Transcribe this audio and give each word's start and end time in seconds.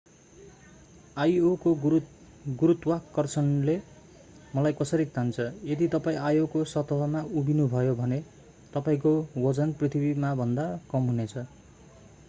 io 1.23 1.49
को 1.57 1.73
गुरुत्वाकर्षणले 2.55 3.75
मलाई 4.55 4.77
कसरी 4.79 5.05
तान्छ 5.17 5.47
यदि 5.65 5.87
तपाईं 5.87 6.19
io 6.31 6.47
को 6.55 6.63
सतहमा 6.73 7.23
उभिनुभयो 7.35 7.95
भने 7.95 8.21
तपाईंको 8.73 9.15
वजन 9.47 9.77
पृथ्वीमाभन्दा 9.79 10.69
कम 10.91 11.07
हुनेछ 11.07 11.37